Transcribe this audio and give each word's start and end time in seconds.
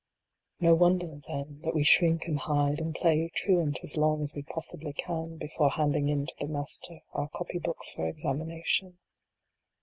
No 0.59 0.73
wonder, 0.73 1.21
then, 1.27 1.59
that 1.61 1.75
we 1.75 1.83
shrink 1.83 2.25
and 2.25 2.39
hide, 2.39 2.79
and 2.79 2.95
play 2.95 3.29
truant 3.35 3.81
as 3.83 3.97
long 3.97 4.23
as 4.23 4.33
we 4.33 4.41
possibly 4.41 4.93
can, 4.93 5.37
before 5.37 5.69
handing 5.69 6.09
in 6.09 6.25
to 6.25 6.33
the 6.39 6.47
Master 6.47 7.01
our 7.13 7.29
copy 7.29 7.59
books 7.59 7.91
for 7.91 8.07
examination. 8.07 8.97